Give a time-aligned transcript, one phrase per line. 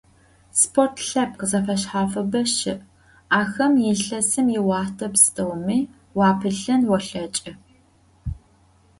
[0.59, 2.83] Sport lhepkh zefeşshafıbe şı',
[3.39, 5.79] axem yilhesım yioxhte psteumi
[6.17, 7.51] vuapılhın volheç'ı.